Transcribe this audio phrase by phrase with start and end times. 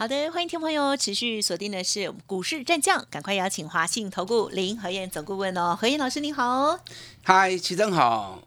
[0.00, 6.80] 好的，欢迎听朋友持续锁定的是股市战将，赶快邀请华信投顾林和燕总顾问哦，何燕老师您好。
[7.22, 8.42] 嗨，齐正好。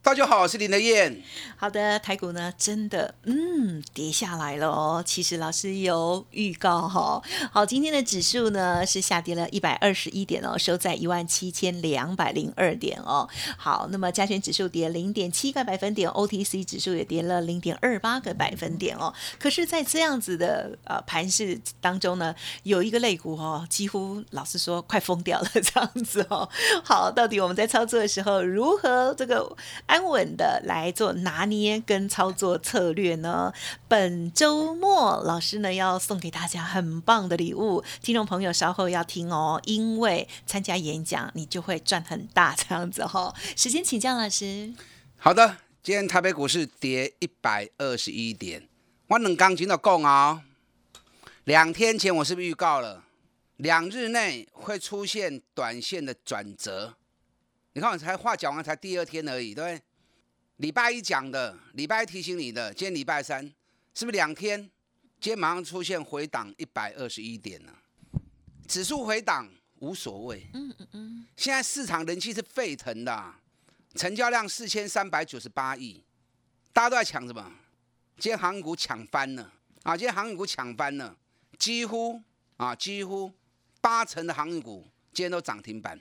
[0.00, 1.20] 大家好，我是林德燕。
[1.64, 5.02] 好的，台股呢真的嗯跌下来了哦。
[5.02, 7.22] 其实老师有预告哈。
[7.50, 13.26] 好，今天的指数呢是下跌了一百二十一点哦，收在一万七千两百零二点哦。
[13.56, 19.14] 好，那么加权指数跌零点七个百分点，OTC 指数也跌了零点二八个百分点哦。
[19.38, 26.46] 可是，在这样子的呃盘势当中呢，有一个类股哦，几乎老实说快疯掉了这样子哦。
[26.84, 29.56] 好，到底我们在操作的时候如何这个？
[29.86, 31.53] 安稳的来做拿捏
[31.86, 33.52] 跟操作策略呢？
[33.88, 43.34] 本周末老师呢要送给大家很棒的礼物，听众朋友稍后要听哦，因为参加演讲你就会赚很大这样子哈。
[43.56, 44.72] 时间请教老师。
[45.16, 48.68] 好的，今天台北股市跌一百二十一点，
[49.08, 50.42] 我冷钢琴的讲啊，
[51.44, 53.04] 两天前我是不是预告了，
[53.56, 56.94] 两日内会出现短线的转折？
[57.72, 59.82] 你看，我才话讲完才第二天而已，对不对？
[60.58, 63.44] 礼拜一讲的，礼拜一提醒你的，今天礼拜三，
[63.92, 64.60] 是不是两天？
[65.20, 67.76] 今天马上出现回档一百二十一点了，
[68.68, 70.46] 指数回档无所谓。
[70.54, 71.26] 嗯嗯嗯。
[71.36, 73.34] 现在市场人气是沸腾的，
[73.96, 76.04] 成交量四千三百九十八亿，
[76.72, 77.52] 大家都在抢什么？
[78.18, 79.52] 今天航股抢翻了
[79.82, 79.96] 啊！
[79.96, 81.16] 今天航股抢翻了，
[81.58, 82.22] 几乎
[82.58, 83.32] 啊，几乎
[83.80, 86.00] 八成的航运股今天都涨停板。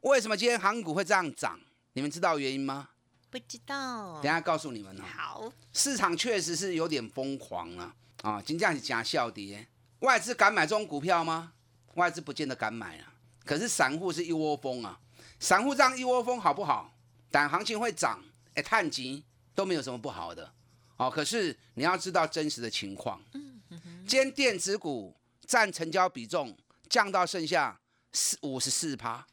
[0.00, 1.60] 为什么今天航股会这样涨？
[1.92, 2.88] 你们知道原因吗？
[3.34, 4.22] 不知道。
[4.22, 5.02] 等下告诉你们哦。
[5.04, 5.52] 好。
[5.72, 7.92] 市场确实是有点疯狂了
[8.22, 8.40] 啊！
[8.40, 9.66] 金价是假笑跌，
[9.98, 11.52] 外资敢买这种股票吗？
[11.94, 13.12] 外资不见得敢买啊。
[13.44, 15.00] 可是散户是一窝蜂啊。
[15.40, 16.96] 散户这样一窝蜂好不好？
[17.28, 18.22] 但行情会涨，
[18.54, 20.52] 哎，探级都没有什么不好的。
[20.96, 23.20] 哦，可是你要知道真实的情况。
[23.32, 25.12] 嗯嗯今天电子股
[25.44, 26.56] 占成交比重
[26.88, 27.80] 降到剩下
[28.12, 29.26] 四五十四趴。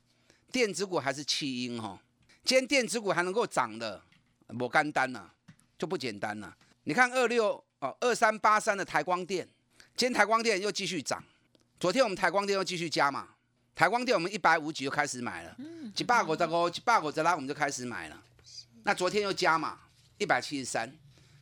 [0.51, 2.01] 电子股还是弃婴哈，
[2.43, 4.01] 今天电子股还能够涨的，
[4.59, 5.31] 我干单了，
[5.77, 6.55] 就不简单了。
[6.83, 9.47] 你看二六哦，二三八三的台光电，
[9.95, 11.23] 今天台光电又继续涨。
[11.79, 13.29] 昨天我们台光电又继续加嘛，
[13.75, 15.55] 台光电我们一百五几就开始买了，
[15.95, 18.21] 几百股在高几百股在拉我们就开始买了。
[18.83, 19.79] 那昨天又加嘛，
[20.17, 20.91] 一百七十三，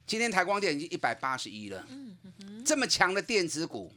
[0.05, 1.87] 今天台光电已经一百八十一了。
[2.65, 3.91] 这么强的电子股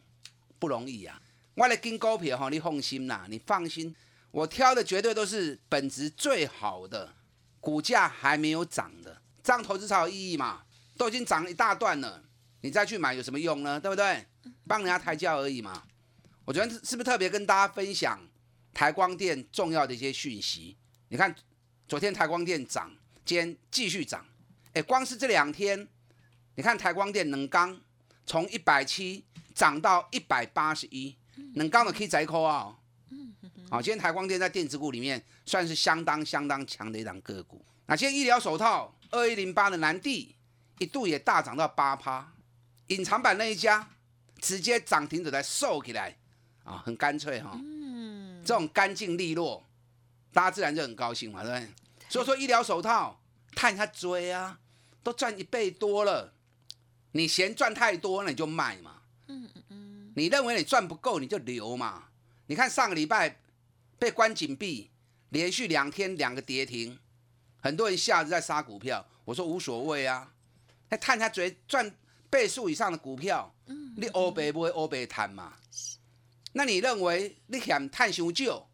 [0.59, 1.21] 不容易啊！
[1.55, 3.95] 我来跟股票哈，你放心啦，你放心。
[4.33, 7.15] 我挑的绝对都是本质最好的，
[7.61, 10.63] 股价还没有涨的，这样投资才有意义嘛？
[10.97, 12.25] 都已经涨了一大段了，
[12.63, 13.79] 你再去买有什么用呢？
[13.79, 14.27] 对不对？
[14.67, 15.83] 帮人家抬轿而已嘛。
[16.45, 18.19] 我觉得是不是特别跟大家分享
[18.73, 20.77] 台光电重要的一些讯息？
[21.09, 21.35] 你看，
[21.87, 22.91] 昨天台光电涨，
[23.25, 24.27] 今天继续涨。
[24.73, 25.87] 哎，光是这两天，
[26.55, 27.79] 你看台光电能刚
[28.25, 31.15] 从一百七涨到一百八十一，
[31.55, 32.79] 能刚的可以摘扣啊。
[33.73, 37.65] 好，今天台光电在电子股里面算是相当相当强的一档个股。
[37.87, 40.37] 那今天医疗手套二一零八的南地
[40.77, 42.35] 一度也大涨到八趴，
[42.89, 43.89] 隐藏版那一家
[44.39, 46.15] 直接涨停都在瘦起来，
[46.65, 47.59] 啊，很干脆哈。
[47.65, 49.67] 嗯，这种干净利落，
[50.35, 51.71] 大家自然就很高兴嘛，对不对？
[52.11, 53.23] 所以说医疗手套
[53.55, 54.59] 看他追啊，
[55.03, 56.35] 都赚一倍多了，
[57.13, 58.97] 你嫌赚太多，那你就卖嘛。
[59.29, 62.05] 嗯嗯嗯，你认为你赚不够，你就留嘛。
[62.49, 63.39] 你看上个礼拜。
[64.03, 64.91] 被关紧闭，
[65.29, 66.99] 连续两天两个跌停，
[67.61, 69.07] 很多人下着在杀股票。
[69.25, 70.35] 我说无所谓啊，
[70.89, 71.89] 那探下嘴赚
[72.29, 73.55] 倍数以上的股票，
[73.97, 75.53] 你欧白不会欧白贪嘛？
[76.55, 78.69] 那你认为你想探熊救，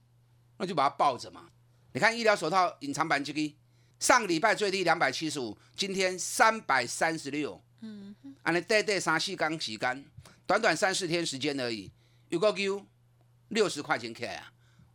[0.56, 1.50] 那就把它抱着嘛。
[1.92, 3.54] 你看医疗手套隐藏版这个，
[4.00, 7.62] 上个礼拜最低两百七十五，今天三百三十六。
[7.82, 10.02] 嗯，安尼短短三四刚洗干，
[10.46, 11.92] 短短三四天时间而已，
[12.30, 12.86] 有个 Q
[13.48, 14.54] 六十块钱起来啊。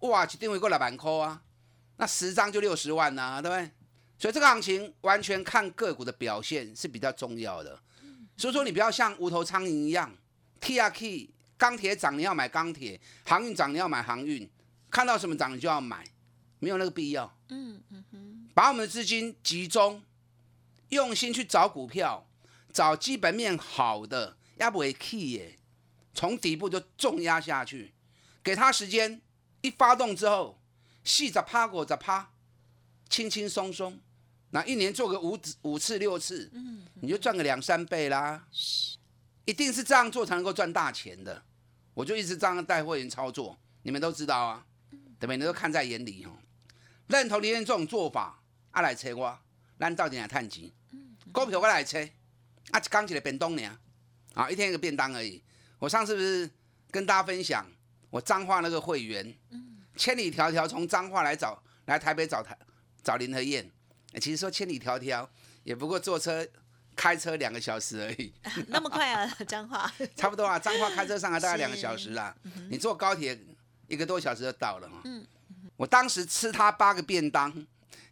[0.09, 1.41] 哇，一定会过来万块啊！
[1.97, 3.71] 那十张就六十万呐，对不对？
[4.17, 7.79] 所以这个行情完全看个股的表现是比较重要的。
[8.35, 10.13] 所以说你不要像无头苍蝇一样
[10.59, 14.49] t 啊 k 钢铁涨你要买钢铁，航运涨你要买航运，
[14.89, 16.05] 看到什么涨你就要买，
[16.59, 17.37] 没有那个必要。
[17.47, 20.03] 嗯嗯哼，把我们的资金集中，
[20.89, 22.27] 用心去找股票，
[22.73, 25.57] 找基本面好的，要不为 key 耶，
[26.13, 27.93] 从底部就重压下去，
[28.43, 29.21] 给他时间。
[29.63, 30.59] 一发动之后，
[31.05, 32.29] 细着趴，果着趴，
[33.09, 33.97] 轻轻松松，
[34.49, 38.45] 那一年做个五五次六次，嗯，你就赚个两三倍啦。
[39.45, 41.41] 一定是这样做才能够赚大钱的。
[41.93, 45.37] 我就一直这样带会员操作，你们都知道啊，对不对？
[45.37, 46.31] 你都看在眼里哦。
[47.07, 49.39] 认同林燕这种做法，啊来车我，
[49.79, 50.69] 咱到底来探钱？
[51.31, 52.03] 股票我来车，
[52.71, 53.79] 啊刚起来便当呢，
[54.33, 55.41] 啊一天一个便当而已。
[55.79, 56.49] 我上次不是
[56.91, 57.65] 跟大家分享，
[58.13, 59.35] 我彰化那个会员，
[59.95, 62.55] 千里迢迢从彰化来找来台北找台
[63.03, 63.67] 找林和燕，
[64.21, 65.27] 其实说千里迢迢
[65.63, 66.47] 也不过坐车。
[66.95, 68.31] 开车两个小时而已，
[68.69, 69.25] 那么快啊？
[69.47, 72.35] 彰化 差不多啊，彰化开车上来大概两个小时啦。
[72.69, 73.35] 你坐高铁
[73.87, 75.01] 一个多小时就到了嘛。
[75.05, 75.25] 嗯，
[75.75, 77.65] 我当时吃他八个便当，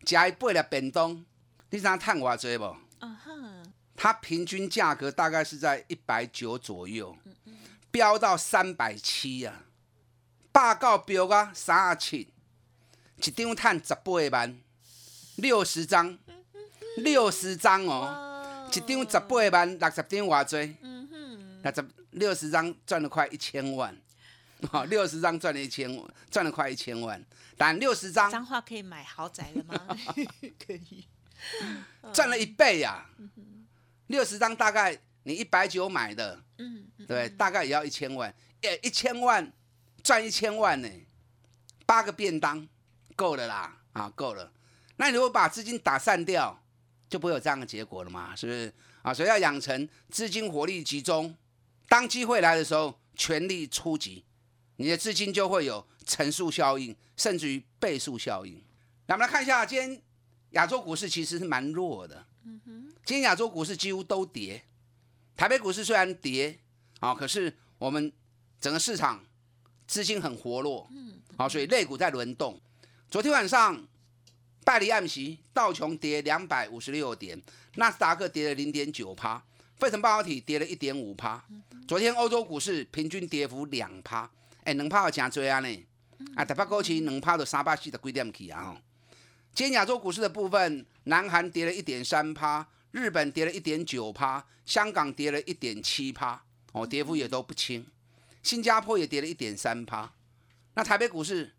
[0.04, 1.24] 加一八粒便当，
[1.70, 2.76] 你知道探我追不？
[3.02, 7.16] 嗯哼，它平均价格大概是在一百九左右，
[7.92, 9.62] 飙到三百七啊！
[10.52, 12.28] 报告标啊，三啊七，
[13.18, 14.58] 一张赚十八万，
[15.38, 16.18] 六十张，
[16.98, 18.28] 六十张哦。
[18.74, 20.78] 一张十八万，六十张偌济？
[20.82, 23.96] 嗯哼，六十六十张赚了快一千万，
[24.70, 27.22] 好，六十张赚了一千万，赚了快一千万。
[27.58, 29.98] 但六十张，脏话可以买豪宅了吗？
[30.66, 31.06] 可以，
[32.14, 33.06] 赚了一倍呀。
[34.08, 39.52] 六十张大概你一百九买的，嗯，对，大概也要一千万，也，一千万
[40.04, 40.90] 赚一千万呢，
[41.86, 42.68] 八个便当
[43.16, 44.52] 够了啦，啊，够了。
[44.98, 46.58] 那你如果把资金打散掉？
[47.10, 48.34] 就不会有这样的结果了嘛？
[48.34, 49.14] 是不是啊？
[49.14, 51.36] 所以要养成资金火力集中，
[51.90, 54.24] 当机会来的时候全力出击，
[54.78, 58.64] 你的资金就会有乘数效应，甚至于倍数效应。
[59.08, 60.02] 那我们来看一下，今天
[60.52, 62.26] 亚洲股市其实是蛮弱的。
[62.46, 64.64] 嗯哼，今天亚洲股市几乎都跌，
[65.36, 66.58] 台北股市虽然跌
[67.02, 68.10] 啊，可是我们
[68.62, 69.22] 整个市场
[69.92, 70.88] 资金很活络。
[70.96, 72.58] 嗯，好，所以类股在轮动。
[73.10, 73.86] 昨天晚上。
[74.64, 77.42] 拜离暗时，道琼跌两百五十六点，
[77.78, 79.44] 纳斯达克跌了零点九趴，
[79.80, 81.44] 费城半导体跌了一点五趴。
[81.88, 84.30] 昨天欧洲股市平均跌幅两趴，
[84.64, 85.86] 哎，两趴有真多啊呢。
[86.36, 88.78] 啊，台北股市两趴都三百四十几点去啊吼。
[89.56, 96.40] 今天亚洲股市的部分，南韩跌了一点三趴，日本跌了一点九趴，香港跌了一点七趴，
[96.72, 97.84] 哦，跌幅也都不轻。
[98.44, 100.14] 新加坡也跌了一点三趴。
[100.74, 101.54] 那台北股市，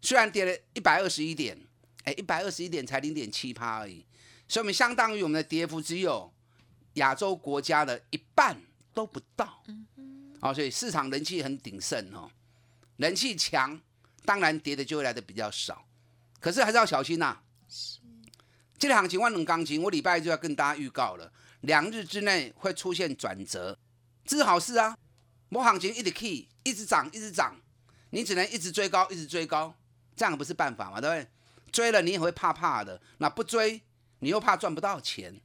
[0.00, 1.58] 虽然跌了一百二十一点。
[2.04, 4.02] 哎，一百二十一点才零点七趴而已，
[4.48, 6.32] 所以我们相当于我们的跌幅只有
[6.94, 8.56] 亚洲国家的一半
[8.94, 9.62] 都不到。
[9.66, 12.30] 嗯哦，所以市场人气很鼎盛哦，
[12.96, 13.78] 人气强，
[14.24, 15.84] 当然跌的就会来的比较少。
[16.40, 17.38] 可是还是要小心呐。
[18.78, 21.30] 这个行情万能钢琴，我礼拜就要跟大家预告了，
[21.60, 23.78] 两日之内会出现转折，
[24.24, 24.96] 这是好事啊。
[25.50, 27.54] 某行情一直 key，一直涨，一直涨，
[28.10, 29.74] 你只能一直追高，一直追高，
[30.16, 31.28] 这样不是办法嘛，对不对？
[31.70, 33.82] 追了你也会怕怕的，那不追
[34.20, 35.40] 你又怕赚不到钱，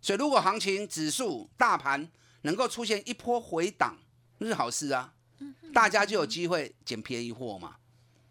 [0.00, 2.08] 所以如果行情指数大盘
[2.42, 3.98] 能够出现一波回档，
[4.38, 5.14] 那是好事啊，
[5.72, 7.76] 大家就有机会捡便宜货嘛。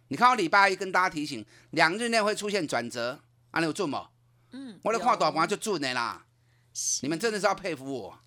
[0.08, 3.20] 你看我礼拜一跟大家提醒，两日内会出现转折，
[3.52, 3.98] 啊，你有准不？
[4.52, 6.26] 嗯，我来看大盘就准的啦。
[7.02, 8.20] 你们真的是要佩服我。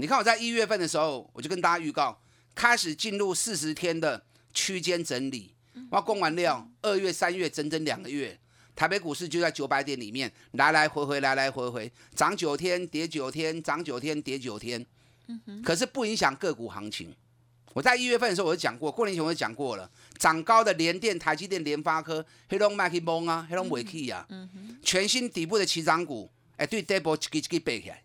[0.00, 2.16] 你看我在一月份的时候，我就跟大家预告，
[2.54, 4.24] 开始进入四十天的
[4.54, 5.52] 区间整理。
[5.90, 8.38] 我供完料，二月、三月整整两个月，
[8.76, 14.86] 台北股市就在九百点里面来来回回，来来回回，涨九天，跌九天，涨九天，跌九天。
[15.64, 17.12] 可是不影响个股行情。
[17.74, 24.24] 我在一月份的时候我就讲过，过年前我就讲过了，涨高的联电、台积电、联发科，黑龙麦克蒙啊，黑龙尾气啊，
[24.80, 28.00] 全新底部的起涨股，哎，对 double 一个一个背起来。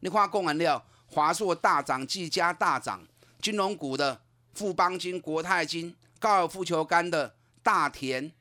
[0.00, 3.06] 你看供完料，华硕大涨，技嘉大涨，
[3.40, 4.20] 金融股的
[4.52, 5.94] 富邦金、国泰金。
[6.18, 8.32] 高尔夫球杆的大田，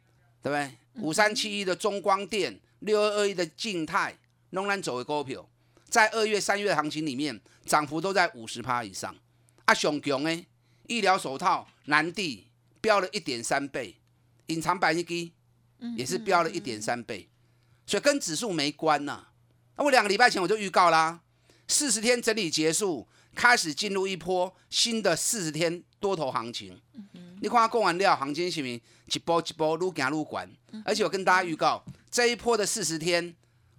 [0.42, 0.78] 对不对？
[1.04, 4.18] 五三七一的中光电，六二二一的静态，
[4.52, 5.46] 仍然走的股票，
[5.90, 9.14] 在二月、三月的行情里面，涨幅都在五十趴以上。
[9.66, 10.48] 啊，熊强诶？
[10.88, 12.48] 医疗手套南地
[12.80, 13.98] 飙了一点三倍，
[14.48, 15.34] 隐藏版一机
[15.98, 17.28] 也是飙了一点三倍，
[17.86, 19.28] 所以跟指数没关呐。
[19.76, 21.20] 那我两个礼拜前我就预告啦，
[21.68, 26.80] 四十天整理结束，开始进入一波新的四十天多头行情。
[27.42, 28.82] 你看，供完料，行情是咪
[29.14, 30.50] 一波一波愈行愈管？
[30.84, 33.36] 而且我跟大家预告，这一波的四十天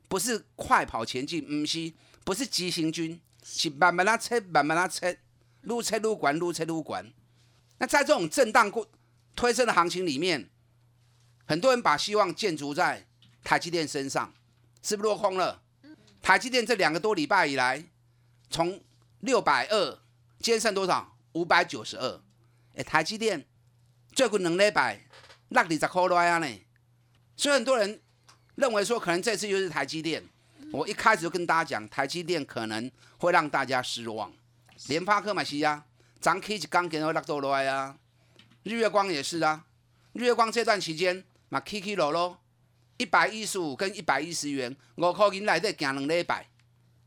[0.08, 1.92] 不是快跑前进，唔是，
[2.24, 5.10] 不是急行军，是慢慢拉测，慢慢拉测，
[5.62, 7.12] 愈测愈管，愈测愈管。
[7.78, 8.86] 那在这种震荡过
[9.34, 10.50] 推升的行情里面，
[11.46, 13.06] 很多人把希望建筑在
[13.42, 14.34] 台积电身上，
[14.82, 15.62] 是不是落空了？
[16.26, 17.84] 台积电这两个多礼拜以来，
[18.50, 18.82] 从
[19.20, 19.92] 六百二，
[20.40, 21.16] 今天剩多少？
[21.34, 22.20] 五百九十二。
[22.74, 23.46] 哎，台积电
[24.10, 25.06] 最近两礼拜
[25.50, 26.48] 落二十块来啊呢，
[27.36, 28.02] 所以很多人
[28.56, 30.28] 认为说，可能这次又是台积电。
[30.72, 34.32] 我一开始就跟大家讲，台积电可能会让大家失望。
[34.88, 35.86] 联发科嘛是啊，
[36.20, 37.96] 涨 K 一刚给到落到来啊。
[38.64, 39.64] 日月光也是啊，
[40.14, 42.42] 日月光这段期间嘛 K K 落落，
[42.98, 46.46] 一百一十五跟一百一十元，五块银来得行两礼拜，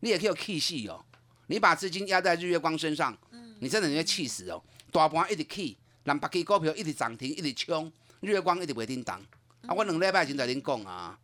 [0.02, 1.04] 你也可以气死哦。
[1.48, 3.18] 你把资金压在日月光身上，
[3.60, 4.64] 你真的会气死哦。
[4.92, 7.92] 大盘一直起，南北基股票一直涨停，一直冲，
[8.22, 9.20] 日月光一直袂叮当。
[9.68, 11.18] 啊，我两礼拜前在恁讲啊。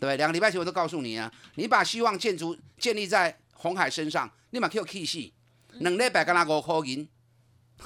[0.00, 5.32] 对，两个礼拜前我都告诉你啊，你把希望建筑建立在红海身上，立马 Q K 系，
[5.74, 7.08] 两礼拜干那五块银，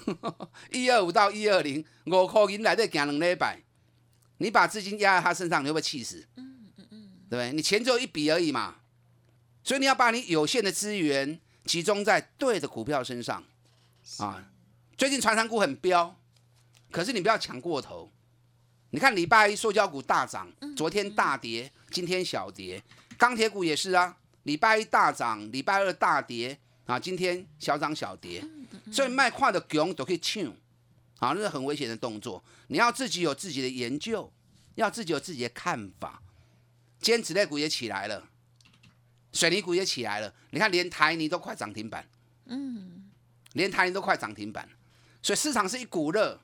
[0.73, 3.63] 一二五到一二零，五块银来得行两礼拜，
[4.39, 6.27] 你把资金压在他身上，你会不会气死？
[6.37, 7.53] 嗯嗯嗯，对不对？
[7.53, 8.77] 你钱只有一笔而已嘛，
[9.63, 13.45] 所以你要把你有限的资源集中在对的股票身上
[14.19, 14.45] 啊。
[14.97, 16.17] 最近传产股很飙，
[16.91, 18.11] 可是你不要抢过头。
[18.91, 21.71] 你看礼拜一塑胶股大涨，昨天大跌。
[21.91, 22.83] 今天小跌，
[23.17, 24.17] 钢铁股也是啊。
[24.45, 26.99] 礼拜一大涨，礼拜二大跌啊。
[26.99, 28.43] 今天小涨小跌，
[28.91, 30.45] 所以卖矿的熊都可以抢，
[31.19, 32.43] 啊，那是很危险的动作。
[32.69, 34.33] 你要自己有自己的研究，
[34.75, 36.23] 要自己有自己的看法。
[37.01, 38.29] 今天纸类股也起来了，
[39.33, 40.35] 水泥股也起来了。
[40.51, 42.09] 你看，连台泥都快涨停板，
[42.47, 43.11] 嗯，
[43.53, 44.69] 连台泥都快涨停板，
[45.23, 46.41] 所以市场是一股热。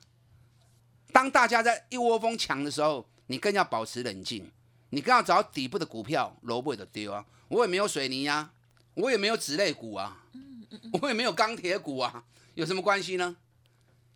[1.13, 4.51] 当大家在一窝蜂抢的时候，你更要保持冷静。
[4.91, 7.27] 你更要找底部的股票，萝卜的丢啊！
[7.49, 8.53] 我也没有水泥呀，
[8.95, 10.25] 我也没有纸类股啊，
[11.03, 12.23] 我也没有钢铁股啊，
[12.55, 13.37] 有什么关系呢？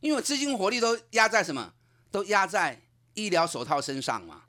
[0.00, 1.74] 因为资金火力都压在什么？
[2.10, 2.80] 都压在
[3.14, 4.44] 医疗手套身上嘛。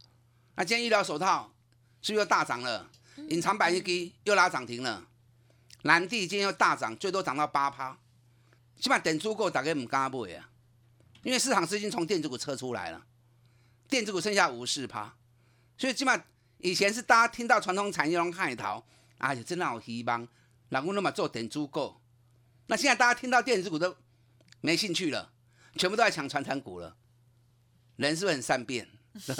[0.55, 1.53] 那今天医疗手套
[2.01, 2.89] 是不是又大涨了？
[3.29, 5.07] 隐藏版一低又拉涨停了。
[5.83, 7.97] 蓝地今天又大涨，最多涨到八趴。
[8.79, 10.49] 起码等足够，大概唔敢买啊，
[11.23, 13.05] 因为市场资金从电子股撤出来了，
[13.89, 15.15] 电子股剩下五四趴。
[15.77, 16.21] 所以起码
[16.59, 18.85] 以前是大家听到传统产业拢害逃，
[19.17, 20.27] 哎呀，真的好希望，
[20.69, 21.99] 然后那么做等足够。
[22.67, 23.95] 那现在大家听到电子股都
[24.61, 25.31] 没兴趣了，
[25.79, 26.93] 全部都在抢传产股了。
[27.95, 28.86] 人是不是很善变？
[29.25, 29.33] 对，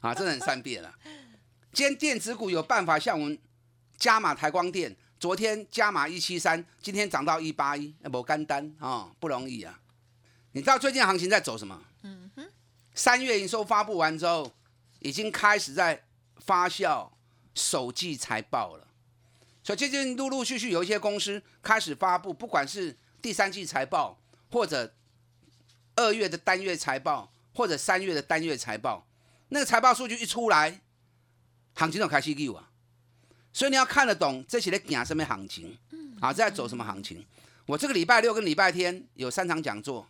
[0.00, 0.94] 啊，真的很善变了。
[1.72, 3.38] 今天电子股有办法像我们
[3.96, 9.80] 加码台光电，昨天加码一七三，今天涨到一八一，那不干单啊，不容易啊。
[10.52, 11.82] 你知道最近行情在走什么？
[12.02, 12.46] 嗯哼。
[12.94, 14.52] 三月营收发布完之后。
[15.00, 16.02] 已经开始在
[16.38, 17.08] 发酵
[17.54, 18.88] 首季财报了，
[19.62, 24.18] 所以最近陆陆续续有一些公司开始发布，不管是第三季财报，
[24.50, 24.92] 或者
[25.96, 29.06] 二月的单月财报，或者三月的单月财报，
[29.48, 30.80] 那个财报数据一出来，
[31.74, 32.70] 行情就开始溜啊。
[33.52, 35.76] 所以你要看得懂这些的讲什么行情，
[36.20, 37.24] 啊，在走什么行情。
[37.64, 40.06] 我这个礼拜六跟礼拜天有三场讲座，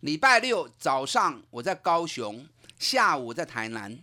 [0.00, 2.46] 礼拜六早上我在高雄，
[2.78, 3.98] 下午在台南。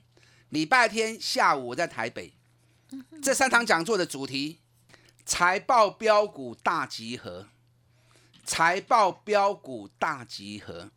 [0.49, 2.33] 礼拜天下午我在台北，
[3.21, 4.59] 这三场讲座的主题：
[5.25, 7.47] 财报标股大集合。
[8.45, 10.89] 财报标股大集合，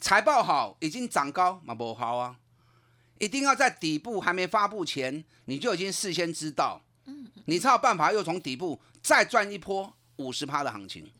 [0.00, 2.36] 财报好已经涨高嘛不好啊！
[3.18, 6.80] 一定要在底部还没发布前，你就已经事先知道，
[7.46, 11.10] 你才有办法又从底部再赚一波五十趴的行情。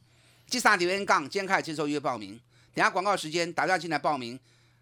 [0.48, 2.40] 第三留言杠，今天开始接受预约报名，
[2.72, 4.38] 等下广告时间打电话进来报名。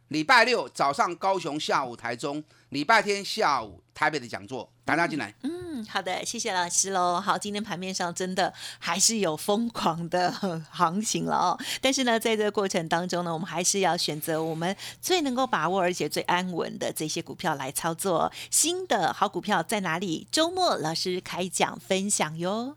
[0.09, 2.41] 礼拜六早上高雄，下午台中；
[2.77, 5.33] 礼拜天下午台北的讲座，大家进来。
[5.45, 7.19] 嗯，好的，谢谢老师喽。
[7.19, 10.31] 好，今天盘面上真的还是有疯狂的
[10.71, 11.59] 行情了哦。
[11.81, 18.31] 但是呢，在这个过程当中呢，我们还是要选择我们最能够把握而且最安稳的这些股票来操作。
[18.51, 20.29] 新的好股票在哪里？
[20.31, 22.77] 周末老师开讲分享哟。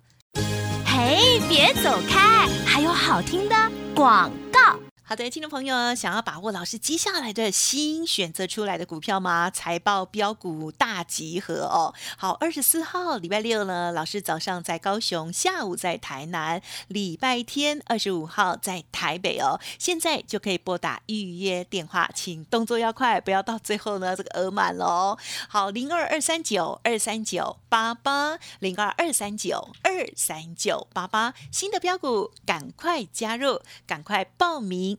[0.86, 3.56] 嘿，别走开，还有好听的
[3.94, 4.80] 广告。
[5.10, 9.50] 好的，听众朋友，想要把握老师接下来的新选择出来的股票吗？
[9.50, 11.96] 财报标股大集合哦。
[12.16, 19.60] 好，二十四号礼拜六呢，老师早上在高雄，下午在台南，礼拜天二十五号在台北哦。
[19.80, 25.18] 现在就可以拨打预约电话，请动作要快，不要到最后呢这个额满喽。
[25.48, 34.99] 好，零二二三九二三九八八，零二二三九二三九八八，新的标股赶快加入，赶快报名。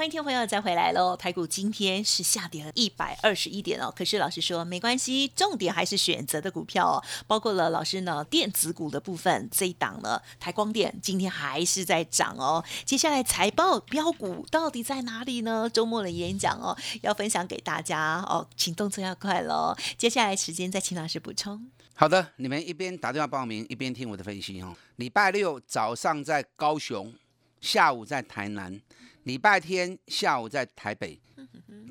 [0.00, 1.14] 欢迎听众朋友再回来喽！
[1.14, 12.64] 台股今天是下跌了一百二十一点哦，可是老师说没关系，重点还是选择的股票哦，包括了老师呢电子股的部分，这一档呢台光电今天还是在涨哦。
[12.86, 15.68] 接下来财报标股到底在哪里呢？
[15.68, 19.76] 周末的演讲哦，要分享给大家哦，请动作要快喽。
[19.98, 21.70] 接下来时间再请老师补充。
[21.92, 24.74] 好的，你们一边打电话报名，一边听我的分析哦。
[24.96, 27.12] 礼拜六早上在高雄，
[27.60, 28.80] 下午在台南。
[29.24, 31.20] 礼拜天下午在台北，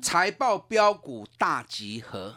[0.02, 2.34] 财报标股大集合，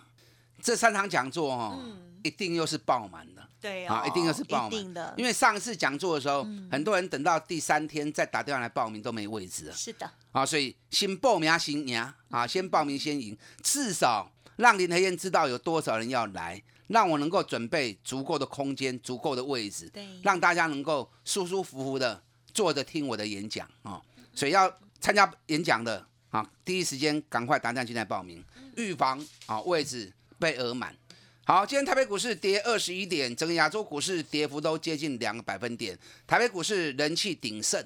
[0.61, 1.79] 这三场讲座哦，
[2.23, 3.41] 一定又是爆满的。
[3.59, 5.13] 对啊，一定又是爆满的。
[5.17, 9.73] 因为上次讲座的时候，很多人等到第三天再打电话来报名都没位置了。
[9.73, 10.09] 是的。
[10.31, 11.97] 啊，所以先报名先赢
[12.29, 22.21] 啊，先报名先赢，至少让林和燕知道有多少人要来，让我能够准备足够的空间、足够的位置，对，让大家能够舒舒服服的
[22.53, 23.99] 坐着听我的演讲啊。
[24.33, 28.43] 所以要参加演讲的啊，第一时间赶快打电话进来报名，
[28.75, 30.95] 预防啊位置被额满。
[31.45, 35.97] 好，今天台北股市跌二十一点，整个亚洲股市跌幅都接近两个百分点。
[36.25, 37.85] 台北股市人气鼎盛，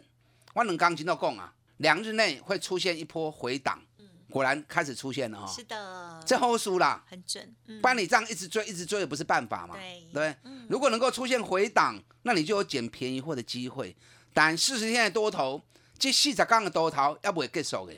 [0.54, 3.82] 万能钢筋都供啊，两日内会出现一波回档，
[4.30, 5.52] 果然开始出现了哈。
[5.52, 7.54] 是的，这后输啦，很准。
[7.82, 9.76] 不然你这样一直追，一直追也不是办法嘛。
[9.76, 10.36] 对，对。
[10.70, 13.94] 如果能够出现回档，那你就有捡便宜货的机会。
[14.34, 15.62] 但四十天的多头。
[15.98, 17.94] 这四十刚的多头要不会结束的，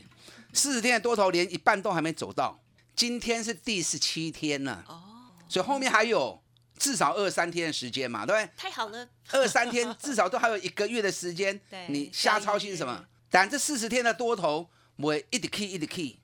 [0.53, 2.59] 四十天的多头连一半都还没走到，
[2.95, 5.01] 今天是第十七天了，哦，
[5.47, 6.41] 所以后面还有
[6.77, 8.51] 至少二三天的时间嘛，对不对？
[8.55, 13.05] 太好了，二三天至少都还有一个月的时间， 你瞎操心什么？
[13.29, 14.69] 但这四十天的多头
[15.01, 16.17] 会一直 key 一直 key，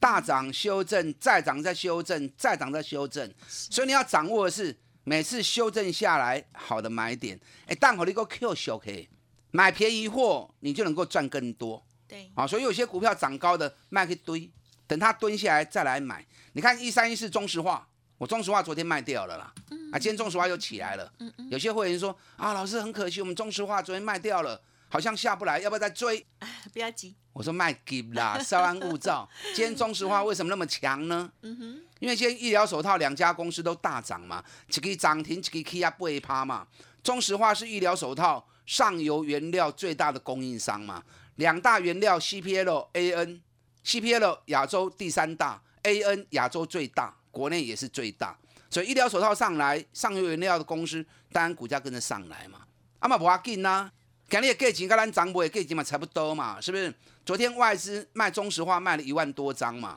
[0.00, 9.08] 大涨修正再涨再修正再涨再修正，所以你要掌握的是每次修正下来好的买点，哎，但好你个 Q 小 K。
[9.50, 11.82] 买便宜货，你就能够赚更多。
[12.06, 14.50] 对，啊，所以有些股票涨高的卖一堆，
[14.86, 16.24] 等它蹲下来再来买。
[16.52, 19.52] 你看一三一四中石化，我中石化昨天卖掉了啦，
[19.92, 21.12] 啊，今天中石化又起来了。
[21.18, 21.48] 嗯嗯。
[21.50, 26.26] 有些会员说啊，老师很可惜，我们中石化昨天卖掉了，好像下不来，要不要再追？
[26.72, 27.14] 不要急。
[27.34, 29.28] 我说卖给啦， 稍安勿躁。
[29.54, 31.30] 今天中石化为什么那么强呢？
[31.42, 31.82] 嗯哼。
[32.00, 36.66] 因为今天医疗手套两家公司都大涨嘛，一个涨停，一个 K 啊八趴嘛。
[37.02, 38.46] 中石化是医疗手套。
[38.68, 41.02] 上游原料最大的供应商嘛，
[41.36, 48.36] 两大原料 CPL、AN，CPL 亚洲第三大，AN 亚洲最大，国内也是最大，
[48.68, 51.02] 所以医疗手套上来，上游原料的公司
[51.32, 52.60] 当然股价跟着上来嘛。
[52.98, 53.90] 阿嘛不要紧呐，
[54.28, 56.92] 今日价钱跟咱涨的价钱嘛差不多嘛，是不是？
[57.24, 59.96] 昨天外资卖中石化卖了一万多张嘛，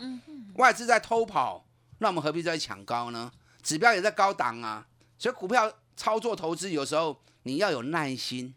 [0.56, 1.66] 外资在偷跑，
[1.98, 3.30] 那我们何必再抢高呢？
[3.62, 8.54] 指标也在高档啊，所以股票操作投资有时候你要有耐心。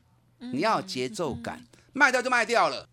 [0.52, 2.88] 你要有节奏感，卖掉就卖掉了。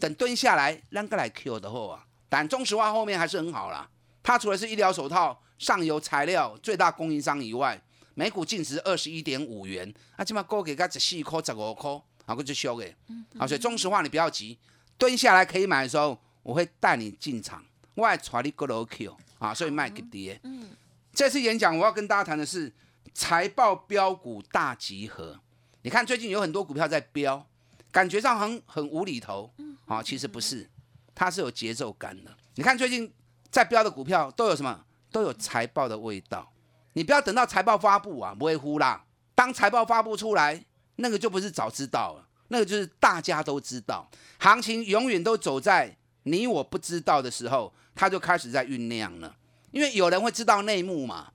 [0.00, 2.04] 等蹲下来，让个来 Q 的后啊。
[2.28, 3.88] 但中石化后面还是很好啦。
[4.22, 7.80] 它除了是医疗手套上游材料最大供应商以外，
[8.14, 11.90] 每股净值二十一点五元，啊，起码高给个十四块、十五块，
[12.26, 12.94] 啊，我就收给。
[13.38, 14.58] 啊，所以中石化你不要急，
[14.98, 20.40] 蹲下来可以买的时候，我会带你进场，我还带你过楼 Q 啊，所以卖给跌。
[20.42, 20.70] 嗯，
[21.12, 22.72] 这次演讲我要跟大家谈的是
[23.14, 25.38] 财报标股大集合。
[25.82, 27.44] 你看最近有很多股票在飙，
[27.90, 29.52] 感觉上很很无厘头，
[29.86, 30.68] 啊，其实不是，
[31.14, 32.30] 它是有节奏感的。
[32.54, 33.12] 你看最近
[33.50, 34.84] 在飙的股票都有什么？
[35.10, 36.50] 都有财报的味道。
[36.94, 39.04] 你不要等到财报发布啊，不会呼啦。
[39.34, 40.64] 当财报发布出来，
[40.96, 44.08] 那个就不是早知道了，那个就是大家都知道。
[44.38, 49.34] 行情永远都走在你我不知道的时候，它就开始在酝酿了。
[49.70, 51.32] 因为有人会知道内幕嘛，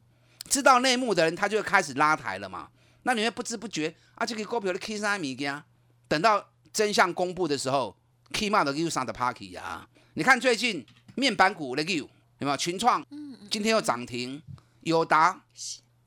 [0.48, 2.70] 知道内幕的人，他就会开始拉抬了嘛。
[3.08, 5.64] 那你会不知不觉啊，这个股票的 K 三米件，
[6.10, 7.96] 等到真相公布的时候
[8.34, 9.88] ，K 码的又上的 Party 啊！
[10.16, 13.02] 你看最近面板股的 U 有没有群创？
[13.50, 14.44] 今天又涨停，
[14.82, 15.42] 友达、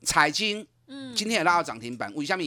[0.03, 0.67] 彩晶，
[1.15, 2.13] 今天也拉到涨停板。
[2.13, 2.43] 为什么？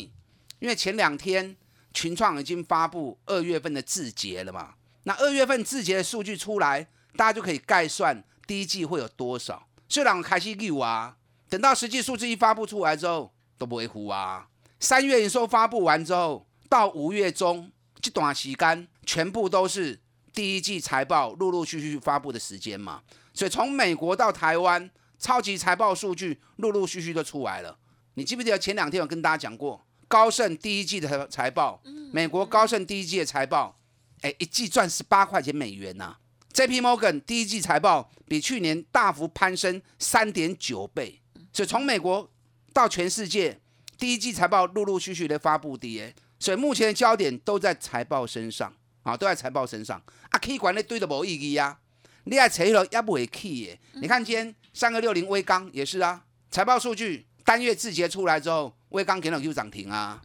[0.60, 1.56] 因为前两天
[1.92, 4.74] 群创已经发布二月份的字节了嘛。
[5.02, 6.86] 那二月份字节的数据出来，
[7.16, 9.66] 大家就可以概算第一季会有多少。
[9.88, 11.16] 虽然开始 U 啊，
[11.48, 13.33] 等到实际数字一发布出来之后。
[13.56, 14.48] 都不会糊啊！
[14.80, 19.98] 三月营收发布完之后，到五月中这段时间，全部都是
[20.32, 23.02] 第一季财报陆陆续续发布的时间嘛。
[23.32, 27.78] 所以从美国到台湾，超级财报数据陆陆续续都出来了。
[28.14, 31.80] 你记不记得前两天我跟大家讲过，高盛第一季的财报，
[32.12, 33.78] 美国高盛第一季的财报，
[34.20, 36.16] 哎，一季赚十八块钱美元呐。
[36.52, 36.80] J.P.
[36.80, 41.22] Morgan 第一季财报比去年大幅攀升三点九倍。
[41.52, 42.30] 所以从美国。
[42.74, 43.60] 到全世界，
[43.96, 48.74] 第一季财报陆陆续续的发布，跌，所以目前的焦点都在财报身上。
[49.04, 50.02] 啊，都在财报身上。
[50.30, 51.78] 啊，气管那堆的无意义啊，
[52.24, 53.78] 你爱扯了也不会气耶。
[54.00, 60.22] 你看今天三个六零微钢也是啊，财报数据单月字节出来之后，微钢给了 Q 涨停啊，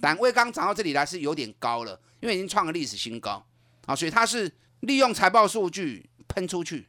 [0.00, 3.44] 但微钢涨到这里来是有点高了，因为已经创了历史新高。
[3.86, 6.86] 啊，所以它是利用财报数据喷出去。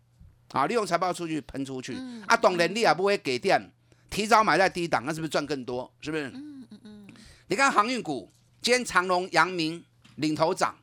[0.49, 1.97] 啊，利用财报数据喷出去。
[2.27, 3.59] 啊，懂能力啊不会给电，
[4.11, 5.91] 提早买在低档，那是不是赚更多？
[6.01, 6.27] 是不是？
[6.27, 7.07] 嗯嗯嗯
[7.47, 9.83] 你看航运股，今天长隆、阳明
[10.17, 10.77] 领头涨，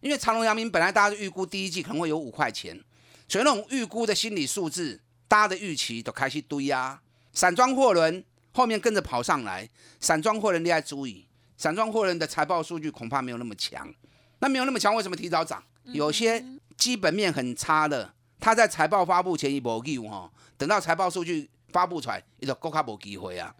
[0.00, 2.82] 因为长隆、阳明本来大家就预估第一季可能会有五块钱，
[3.28, 7.02] 所以那种预估的心理数字，大家的预期都开始堆啊。
[7.32, 9.68] 散装货轮后面跟着跑上来，
[10.00, 13.92] 散装货轮你要注意，散装货轮的财报数据恐怕没有那么强。
[14.38, 15.62] 那没有那么强，为什么提早涨？
[15.84, 16.44] 有些
[16.76, 23.54] 基本面很差的，它在财报发布前一波机会哈，等到财报数据发布出来，你就更加没机会啊。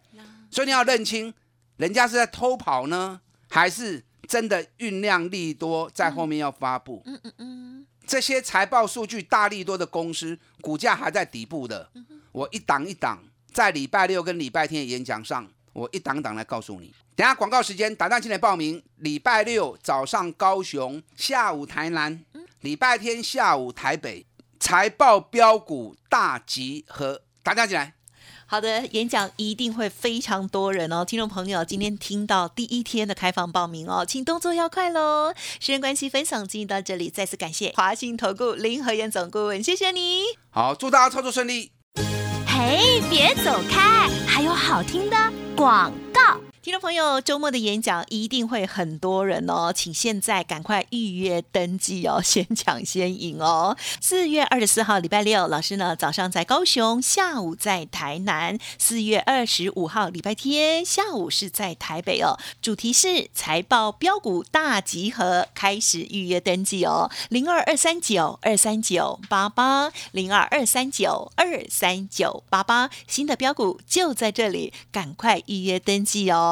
[0.50, 1.32] 所以你要认清。
[1.78, 7.02] 人家是在偷跑呢，还是真的酝酿利多在后面要发布？
[7.06, 11.90] 嗯嗯嗯，这些财报数据大利多的公司，股价还在底部的，
[12.30, 16.94] 我一档一档在礼拜六跟礼拜天的演讲上，我一档档来告诉你。
[17.16, 18.80] 等下广告时间，打单进来报名。
[18.98, 22.22] 礼拜六早上高雄，下午台南，
[22.60, 24.24] 礼拜天下午台北，
[24.60, 27.94] 财报标股大集合，打单进来。
[28.52, 35.32] 好的，演讲一定会非常多人哦，听众朋友，今天听到第一天的开放报名哦，请动作要快喽。
[35.58, 40.24] 时间关系，分享进行到这里，再次感谢华信投顾林和燕总顾问，谢谢你。
[40.50, 41.70] 好，祝大家操作顺利。
[42.46, 45.16] 嘿，别走开，还有好听的
[45.56, 46.11] 广告。
[46.62, 53.76] 听众朋友，周末的演讲一定会很多人哦，请现在赶快预约登记哦， 先抢先赢哦。
[54.00, 62.38] 四月二十四号礼拜六，老师呢早上在高雄，下午在台南；四月二十五号礼拜天下午是在台北哦。
[62.60, 76.51] 主题是财报标股大集合，开始预约登记哦，零二二三九二三九八八零二二三九二三九八八，新的标股就在这里，赶快预约登记哦